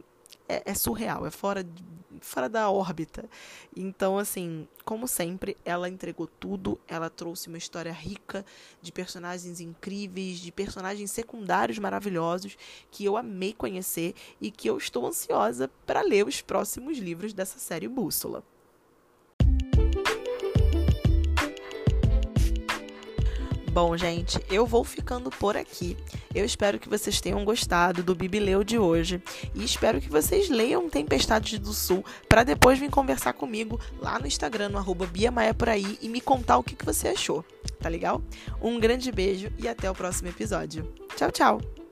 é, 0.48 0.62
é, 0.64 0.74
surreal, 0.74 1.26
é 1.26 1.30
fora, 1.30 1.66
fora 2.20 2.48
da 2.48 2.70
órbita. 2.70 3.28
Então, 3.76 4.18
assim, 4.18 4.68
como 4.84 5.08
sempre, 5.08 5.56
ela 5.64 5.88
entregou 5.88 6.26
tudo, 6.26 6.78
ela 6.86 7.10
trouxe 7.10 7.48
uma 7.48 7.58
história 7.58 7.92
rica 7.92 8.44
de 8.80 8.92
personagens 8.92 9.60
incríveis, 9.60 10.38
de 10.38 10.52
personagens 10.52 11.10
secundários 11.10 11.78
maravilhosos 11.78 12.56
que 12.90 13.04
eu 13.04 13.16
amei 13.16 13.52
conhecer 13.52 14.14
e 14.40 14.50
que 14.50 14.68
eu 14.68 14.78
estou 14.78 15.06
ansiosa 15.06 15.70
para 15.86 16.02
ler 16.02 16.26
os 16.26 16.40
próximos 16.40 16.98
livros 16.98 17.32
dessa 17.32 17.58
série 17.58 17.88
Bússola. 17.88 18.44
Bom, 23.74 23.96
gente, 23.96 24.40
eu 24.48 24.64
vou 24.64 24.84
ficando 24.84 25.30
por 25.30 25.56
aqui. 25.56 25.96
Eu 26.32 26.44
espero 26.44 26.78
que 26.78 26.88
vocês 26.88 27.20
tenham 27.20 27.44
gostado 27.44 28.04
do 28.04 28.14
Bibileu 28.14 28.62
de 28.62 28.78
hoje 28.78 29.20
e 29.52 29.64
espero 29.64 30.00
que 30.00 30.08
vocês 30.08 30.48
leiam 30.48 30.88
Tempestades 30.88 31.58
do 31.58 31.72
Sul 31.72 32.04
para 32.28 32.44
depois 32.44 32.78
vir 32.78 32.88
conversar 32.88 33.32
comigo 33.32 33.80
lá 33.98 34.16
no 34.16 34.28
Instagram, 34.28 34.68
no 34.68 34.78
arroba 34.78 35.06
Biamaia 35.06 35.52
por 35.52 35.68
aí 35.68 35.98
e 36.00 36.08
me 36.08 36.20
contar 36.20 36.58
o 36.58 36.62
que, 36.62 36.76
que 36.76 36.84
você 36.84 37.08
achou. 37.08 37.44
Tá 37.80 37.88
legal? 37.88 38.22
Um 38.62 38.78
grande 38.78 39.10
beijo 39.10 39.50
e 39.58 39.66
até 39.66 39.90
o 39.90 39.94
próximo 39.94 40.28
episódio. 40.28 40.88
Tchau, 41.16 41.32
tchau! 41.32 41.83